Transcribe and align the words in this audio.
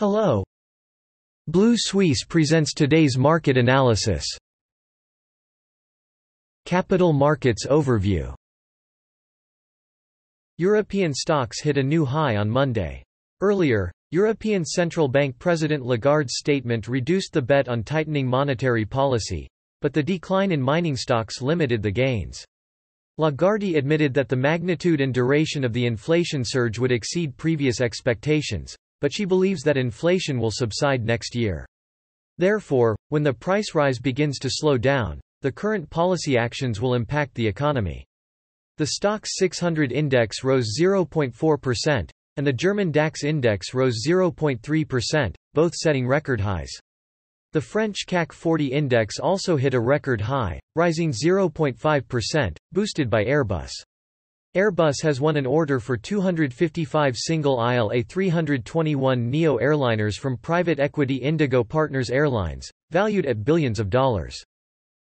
Hello. 0.00 0.42
Blue 1.46 1.74
Suisse 1.76 2.24
presents 2.24 2.72
today's 2.72 3.18
market 3.18 3.58
analysis. 3.58 4.24
Capital 6.64 7.12
Markets 7.12 7.66
Overview 7.66 8.34
European 10.56 11.12
stocks 11.12 11.60
hit 11.60 11.76
a 11.76 11.82
new 11.82 12.06
high 12.06 12.36
on 12.36 12.48
Monday. 12.48 13.02
Earlier, 13.42 13.92
European 14.10 14.64
Central 14.64 15.06
Bank 15.06 15.38
President 15.38 15.84
Lagarde's 15.84 16.38
statement 16.38 16.88
reduced 16.88 17.34
the 17.34 17.42
bet 17.42 17.68
on 17.68 17.82
tightening 17.82 18.26
monetary 18.26 18.86
policy, 18.86 19.46
but 19.82 19.92
the 19.92 20.02
decline 20.02 20.50
in 20.50 20.62
mining 20.62 20.96
stocks 20.96 21.42
limited 21.42 21.82
the 21.82 21.90
gains. 21.90 22.42
Lagarde 23.18 23.76
admitted 23.76 24.14
that 24.14 24.30
the 24.30 24.34
magnitude 24.34 25.02
and 25.02 25.12
duration 25.12 25.62
of 25.62 25.74
the 25.74 25.84
inflation 25.84 26.42
surge 26.42 26.78
would 26.78 26.90
exceed 26.90 27.36
previous 27.36 27.82
expectations, 27.82 28.74
but 29.00 29.12
she 29.12 29.24
believes 29.24 29.62
that 29.62 29.76
inflation 29.76 30.38
will 30.38 30.50
subside 30.50 31.04
next 31.04 31.34
year. 31.34 31.66
Therefore, 32.38 32.96
when 33.08 33.22
the 33.22 33.32
price 33.32 33.74
rise 33.74 33.98
begins 33.98 34.38
to 34.38 34.48
slow 34.50 34.78
down, 34.78 35.20
the 35.42 35.52
current 35.52 35.88
policy 35.90 36.36
actions 36.36 36.80
will 36.80 36.94
impact 36.94 37.34
the 37.34 37.46
economy. 37.46 38.04
The 38.78 38.92
STOXX 38.98 39.26
600 39.26 39.92
index 39.92 40.42
rose 40.42 40.76
0.4%, 40.80 42.10
and 42.36 42.46
the 42.46 42.52
German 42.52 42.90
DAX 42.90 43.24
index 43.24 43.74
rose 43.74 44.02
0.3%, 44.06 45.34
both 45.52 45.74
setting 45.74 46.06
record 46.06 46.40
highs. 46.40 46.70
The 47.52 47.60
French 47.60 48.06
CAC 48.06 48.32
40 48.32 48.66
index 48.68 49.18
also 49.18 49.56
hit 49.56 49.74
a 49.74 49.80
record 49.80 50.20
high, 50.20 50.60
rising 50.76 51.10
0.5%, 51.10 52.56
boosted 52.72 53.10
by 53.10 53.24
Airbus. 53.24 53.72
Airbus 54.56 54.96
has 55.04 55.20
won 55.20 55.36
an 55.36 55.46
order 55.46 55.78
for 55.78 55.96
255 55.96 57.16
single-aisle 57.16 57.90
A321neo 57.90 59.62
airliners 59.62 60.18
from 60.18 60.36
private 60.36 60.80
equity 60.80 61.14
Indigo 61.14 61.62
Partners 61.62 62.10
Airlines, 62.10 62.68
valued 62.90 63.26
at 63.26 63.44
billions 63.44 63.78
of 63.78 63.90
dollars. 63.90 64.36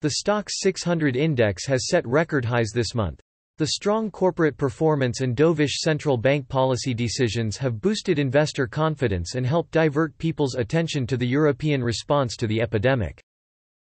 The 0.00 0.14
STOXX 0.24 0.48
600 0.52 1.16
index 1.16 1.66
has 1.66 1.88
set 1.88 2.06
record 2.06 2.46
highs 2.46 2.70
this 2.72 2.94
month. 2.94 3.20
The 3.58 3.66
strong 3.66 4.10
corporate 4.10 4.56
performance 4.56 5.20
and 5.20 5.36
dovish 5.36 5.80
central 5.80 6.16
bank 6.16 6.48
policy 6.48 6.94
decisions 6.94 7.58
have 7.58 7.82
boosted 7.82 8.18
investor 8.18 8.66
confidence 8.66 9.34
and 9.34 9.46
helped 9.46 9.70
divert 9.70 10.16
people's 10.16 10.54
attention 10.54 11.06
to 11.08 11.18
the 11.18 11.28
European 11.28 11.84
response 11.84 12.36
to 12.36 12.46
the 12.46 12.62
epidemic. 12.62 13.22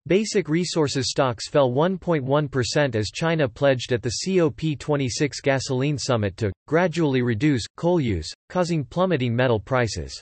Basic 0.07 0.47
resources 0.47 1.09
stocks 1.09 1.49
fell 1.49 1.69
1.1% 1.69 2.95
as 2.95 3.11
China 3.11 3.49
pledged 3.49 3.91
at 3.91 4.01
the 4.01 4.13
COP26 4.25 5.41
gasoline 5.43 5.97
summit 5.97 6.37
to 6.37 6.53
gradually 6.65 7.21
reduce 7.21 7.67
coal 7.75 7.99
use, 7.99 8.31
causing 8.47 8.85
plummeting 8.85 9.35
metal 9.35 9.59
prices. 9.59 10.17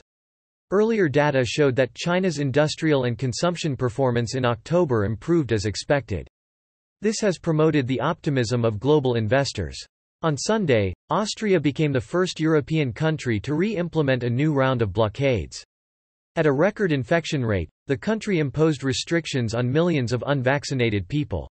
Earlier 0.72 1.08
data 1.08 1.44
showed 1.44 1.76
that 1.76 1.94
China's 1.94 2.40
industrial 2.40 3.04
and 3.04 3.16
consumption 3.16 3.76
performance 3.76 4.34
in 4.34 4.44
October 4.44 5.04
improved 5.04 5.52
as 5.52 5.66
expected. 5.66 6.26
This 7.00 7.20
has 7.20 7.38
promoted 7.38 7.86
the 7.86 8.00
optimism 8.00 8.64
of 8.64 8.80
global 8.80 9.14
investors. 9.14 9.78
On 10.22 10.36
Sunday, 10.36 10.94
Austria 11.10 11.60
became 11.60 11.92
the 11.92 12.00
first 12.00 12.40
European 12.40 12.92
country 12.92 13.38
to 13.38 13.54
re-implement 13.54 14.24
a 14.24 14.30
new 14.30 14.52
round 14.52 14.82
of 14.82 14.92
blockades. 14.92 15.64
At 16.36 16.44
a 16.44 16.52
record 16.52 16.92
infection 16.92 17.42
rate, 17.42 17.70
the 17.86 17.96
country 17.96 18.40
imposed 18.40 18.84
restrictions 18.84 19.54
on 19.54 19.72
millions 19.72 20.12
of 20.12 20.22
unvaccinated 20.26 21.08
people. 21.08 21.50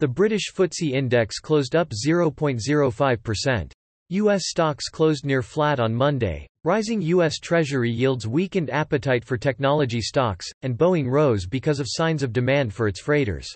The 0.00 0.08
British 0.08 0.50
FTSE 0.54 0.92
index 0.92 1.38
closed 1.38 1.76
up 1.76 1.90
0.05%. 1.90 3.72
U.S. 4.08 4.42
stocks 4.46 4.88
closed 4.88 5.26
near 5.26 5.42
flat 5.42 5.78
on 5.80 5.94
Monday. 5.94 6.46
Rising 6.64 7.02
U.S. 7.02 7.38
Treasury 7.38 7.90
yields 7.90 8.26
weakened 8.26 8.70
appetite 8.70 9.22
for 9.22 9.36
technology 9.36 10.00
stocks, 10.00 10.46
and 10.62 10.78
Boeing 10.78 11.10
rose 11.10 11.46
because 11.46 11.78
of 11.78 11.86
signs 11.86 12.22
of 12.22 12.32
demand 12.32 12.72
for 12.72 12.88
its 12.88 13.00
freighters. 13.00 13.54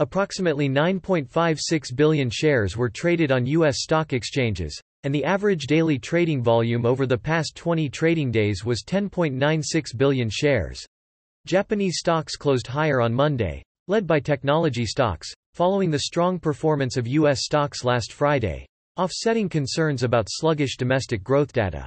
Approximately 0.00 0.68
9.56 0.68 1.94
billion 1.94 2.28
shares 2.28 2.76
were 2.76 2.88
traded 2.88 3.30
on 3.30 3.46
U.S. 3.46 3.82
stock 3.82 4.12
exchanges, 4.12 4.80
and 5.04 5.14
the 5.14 5.24
average 5.24 5.66
daily 5.66 5.98
trading 5.98 6.42
volume 6.42 6.84
over 6.84 7.06
the 7.06 7.16
past 7.16 7.56
20 7.56 7.88
trading 7.88 8.30
days 8.30 8.64
was 8.64 8.82
10.96 8.82 9.96
billion 9.96 10.28
shares. 10.30 10.84
Japanese 11.46 11.98
stocks 11.98 12.36
closed 12.36 12.66
higher 12.66 13.00
on 13.00 13.14
Monday, 13.14 13.62
led 13.86 14.06
by 14.06 14.20
technology 14.20 14.84
stocks, 14.84 15.32
following 15.54 15.90
the 15.90 16.00
strong 16.00 16.38
performance 16.38 16.96
of 16.96 17.06
U.S. 17.06 17.44
stocks 17.44 17.84
last 17.84 18.12
Friday, 18.12 18.66
offsetting 18.96 19.48
concerns 19.48 20.02
about 20.02 20.26
sluggish 20.28 20.76
domestic 20.76 21.22
growth 21.22 21.52
data. 21.52 21.86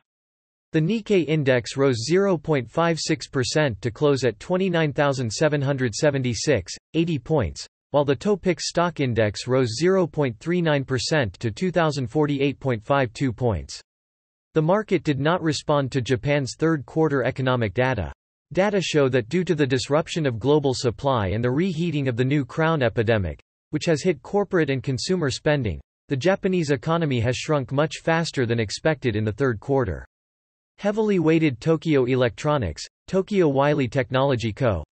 The 0.73 0.79
Nikkei 0.79 1.27
index 1.27 1.75
rose 1.75 2.07
0.56% 2.09 3.81
to 3.81 3.91
close 3.91 4.23
at 4.23 4.39
29,776, 4.39 6.73
80 6.93 7.19
points, 7.19 7.67
while 7.91 8.03
the 8.03 8.15
Topix 8.15 8.61
stock 8.61 8.99
index 8.99 9.47
rose 9.47 9.77
0.39% 9.81 11.31
to 11.37 11.51
2048.52 11.51 13.35
points. 13.35 13.81
The 14.53 14.61
market 14.61 15.03
did 15.03 15.19
not 15.19 15.41
respond 15.41 15.91
to 15.91 16.01
Japan's 16.01 16.55
third 16.57 16.85
quarter 16.85 17.23
economic 17.23 17.73
data. 17.73 18.11
Data 18.51 18.81
show 18.81 19.07
that 19.07 19.29
due 19.29 19.45
to 19.45 19.55
the 19.55 19.65
disruption 19.65 20.25
of 20.25 20.39
global 20.39 20.73
supply 20.73 21.27
and 21.27 21.41
the 21.41 21.51
reheating 21.51 22.09
of 22.09 22.17
the 22.17 22.25
new 22.25 22.43
crown 22.43 22.81
epidemic, 22.81 23.41
which 23.69 23.85
has 23.85 24.03
hit 24.03 24.21
corporate 24.21 24.69
and 24.69 24.83
consumer 24.83 25.29
spending, 25.29 25.79
the 26.09 26.17
Japanese 26.17 26.71
economy 26.71 27.21
has 27.21 27.37
shrunk 27.37 27.71
much 27.71 27.99
faster 28.03 28.45
than 28.45 28.59
expected 28.59 29.15
in 29.15 29.23
the 29.23 29.31
third 29.31 29.61
quarter. 29.61 30.05
Heavily 30.77 31.19
weighted 31.19 31.61
Tokyo 31.61 32.03
Electronics, 32.03 32.85
Tokyo 33.07 33.47
Wiley 33.47 33.87
Technology 33.87 34.51
Co. 34.51 34.83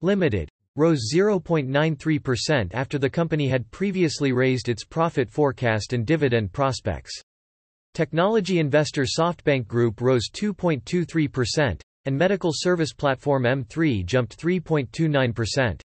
Limited, 0.00 0.48
rose 0.76 1.10
0.93% 1.14 2.70
after 2.72 2.98
the 2.98 3.10
company 3.10 3.48
had 3.48 3.70
previously 3.70 4.32
raised 4.32 4.68
its 4.68 4.84
profit 4.84 5.30
forecast 5.30 5.92
and 5.92 6.06
dividend 6.06 6.52
prospects. 6.52 7.12
Technology 7.94 8.58
investor 8.58 9.04
SoftBank 9.04 9.66
Group 9.66 10.00
rose 10.00 10.30
2.23%, 10.32 11.80
and 12.06 12.16
medical 12.16 12.50
service 12.54 12.92
platform 12.92 13.42
M3 13.42 14.04
jumped 14.06 14.38
3.29%. 14.38 15.80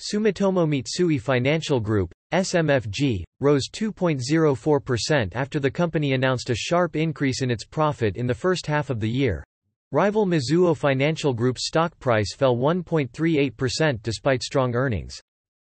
Sumitomo 0.00 0.64
Mitsui 0.66 1.20
Financial 1.20 1.80
Group, 1.80 2.12
SMFG, 2.32 3.24
rose 3.40 3.68
2.04% 3.68 5.32
after 5.34 5.58
the 5.58 5.70
company 5.70 6.12
announced 6.12 6.50
a 6.50 6.54
sharp 6.54 6.94
increase 6.94 7.42
in 7.42 7.50
its 7.50 7.64
profit 7.64 8.16
in 8.16 8.26
the 8.26 8.34
first 8.34 8.66
half 8.66 8.90
of 8.90 9.00
the 9.00 9.08
year, 9.08 9.42
Rival 9.90 10.26
Mizuho 10.26 10.76
Financial 10.76 11.32
Group's 11.32 11.66
stock 11.66 11.98
price 11.98 12.34
fell 12.36 12.58
1.38% 12.58 14.02
despite 14.02 14.42
strong 14.42 14.74
earnings. 14.74 15.18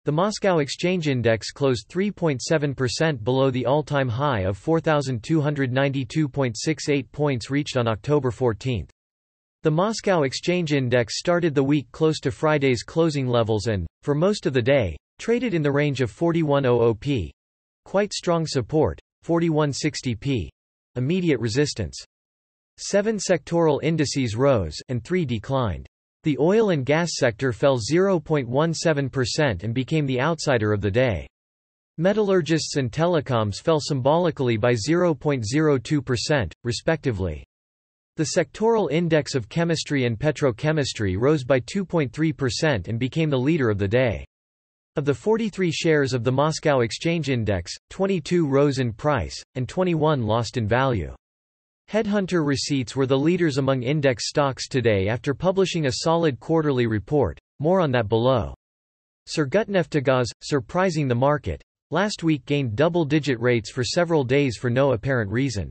The 0.06 0.12
Moscow 0.12 0.59
Exchange 0.59 1.08
Index 1.08 1.50
closed 1.50 1.90
3.7% 1.90 3.24
below 3.24 3.50
the 3.50 3.66
all-time 3.66 4.08
high 4.08 4.42
of 4.42 4.64
4,292.68 4.64 7.12
points 7.12 7.50
reached 7.50 7.78
on 7.78 7.88
October 7.88 8.30
14. 8.30 8.86
The 9.64 9.72
Moscow 9.72 10.22
Exchange 10.22 10.72
Index 10.72 11.18
started 11.18 11.56
the 11.56 11.64
week 11.64 11.92
close 11.92 12.20
to 12.20 12.30
Friday's 12.30 12.84
closing 12.84 13.26
levels 13.26 13.66
and, 13.66 13.88
for 14.03 14.14
most 14.14 14.46
of 14.46 14.53
the 14.53 14.62
day, 14.62 14.96
traded 15.18 15.56
in 15.56 15.64
the 15.64 15.72
range 15.72 16.00
of 16.00 16.12
4100p. 16.12 17.32
Quite 17.86 18.14
strong 18.14 18.46
support, 18.46 19.00
4160p. 19.26 20.50
Immediate 20.96 21.40
resistance. 21.40 22.06
Seven 22.84 23.18
sectoral 23.18 23.80
indices 23.84 24.36
rose 24.36 24.75
and 24.90 25.03
three 25.03 25.24
declined. 25.24 25.88
The 26.24 26.36
oil 26.40 26.72
and 26.72 26.84
gas 26.84 27.12
sector 27.14 27.53
fell 27.53 27.78
0.17% 27.78 29.64
and 29.64 29.74
became 29.74 30.08
the 30.08 30.19
outsider 30.19 30.74
of 30.74 30.81
the 30.81 30.90
day. 30.90 31.28
Metallurgists 32.00 32.78
and 32.78 32.91
telecoms 32.91 33.62
fell 33.62 33.80
symbolically 33.80 34.58
by 34.58 34.74
0.02%, 34.74 36.52
respectively. 36.64 37.46
The 38.18 38.30
sectoral 38.36 38.91
index 38.91 39.36
of 39.36 39.47
chemistry 39.47 40.05
and 40.05 40.17
petrochemistry 40.17 41.20
rose 41.20 41.44
by 41.44 41.59
2.3% 41.59 42.88
and 42.88 42.97
became 42.97 43.29
the 43.29 43.38
leader 43.38 43.70
of 43.70 43.78
the 43.78 43.88
day. 43.88 44.26
Of 44.96 45.05
the 45.05 45.14
43 45.14 45.72
shares 45.72 46.14
of 46.14 46.23
the 46.23 46.32
Moscow 46.32 46.79
Exchange 46.79 47.29
Index, 47.29 47.76
22 47.91 48.47
rose 48.47 48.79
in 48.79 48.91
price, 48.91 49.40
and 49.53 49.70
21 49.70 50.23
lost 50.23 50.58
in 50.58 50.67
value. 50.67 51.14
Headhunter 51.89 52.45
receipts 52.45 52.95
were 52.95 53.05
the 53.05 53.17
leaders 53.17 53.57
among 53.57 53.83
index 53.83 54.29
stocks 54.29 54.67
today 54.67 55.07
after 55.07 55.33
publishing 55.33 55.85
a 55.85 55.91
solid 56.03 56.39
quarterly 56.39 56.87
report, 56.87 57.39
more 57.59 57.81
on 57.81 57.91
that 57.91 58.07
below. 58.07 58.53
Surgutneftegaz, 59.28 60.28
surprising 60.41 61.07
the 61.07 61.16
market, 61.16 61.61
last 61.91 62.23
week 62.23 62.45
gained 62.45 62.75
double-digit 62.75 63.39
rates 63.39 63.69
for 63.69 63.83
several 63.83 64.23
days 64.23 64.57
for 64.57 64.69
no 64.69 64.93
apparent 64.93 65.31
reason. 65.31 65.69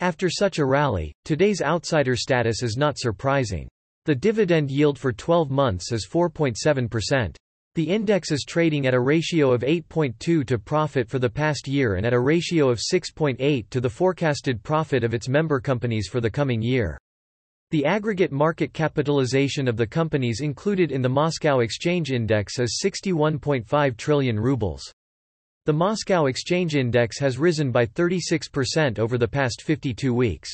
After 0.00 0.30
such 0.30 0.58
a 0.58 0.64
rally, 0.64 1.12
today's 1.24 1.60
outsider 1.60 2.14
status 2.14 2.62
is 2.62 2.76
not 2.76 2.98
surprising. 2.98 3.68
The 4.04 4.14
dividend 4.14 4.70
yield 4.70 4.98
for 4.98 5.12
12 5.12 5.50
months 5.50 5.92
is 5.92 6.06
4.7%. 6.06 7.34
The 7.78 7.90
index 7.90 8.32
is 8.32 8.42
trading 8.44 8.88
at 8.88 8.94
a 8.94 9.00
ratio 9.00 9.52
of 9.52 9.60
8.2 9.60 10.44
to 10.44 10.58
profit 10.58 11.08
for 11.08 11.20
the 11.20 11.30
past 11.30 11.68
year 11.68 11.94
and 11.94 12.04
at 12.04 12.12
a 12.12 12.18
ratio 12.18 12.70
of 12.70 12.80
6.8 12.80 13.70
to 13.70 13.80
the 13.80 13.88
forecasted 13.88 14.64
profit 14.64 15.04
of 15.04 15.14
its 15.14 15.28
member 15.28 15.60
companies 15.60 16.08
for 16.08 16.20
the 16.20 16.28
coming 16.28 16.60
year. 16.60 16.98
The 17.70 17.84
aggregate 17.84 18.32
market 18.32 18.72
capitalization 18.72 19.68
of 19.68 19.76
the 19.76 19.86
companies 19.86 20.40
included 20.40 20.90
in 20.90 21.02
the 21.02 21.08
Moscow 21.08 21.60
Exchange 21.60 22.10
Index 22.10 22.58
is 22.58 22.80
61.5 22.84 23.96
trillion 23.96 24.40
rubles. 24.40 24.92
The 25.64 25.72
Moscow 25.72 26.26
Exchange 26.26 26.74
Index 26.74 27.20
has 27.20 27.38
risen 27.38 27.70
by 27.70 27.86
36% 27.86 28.98
over 28.98 29.16
the 29.18 29.28
past 29.28 29.62
52 29.62 30.12
weeks. 30.12 30.50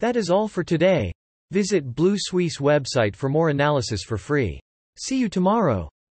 That 0.00 0.16
is 0.16 0.28
all 0.28 0.46
for 0.46 0.62
today. 0.62 1.10
Visit 1.52 1.94
Blue 1.94 2.16
Suisse 2.18 2.58
website 2.58 3.16
for 3.16 3.30
more 3.30 3.48
analysis 3.48 4.02
for 4.02 4.18
free. 4.18 4.60
See 4.98 5.18
you 5.18 5.28
tomorrow. 5.28 5.90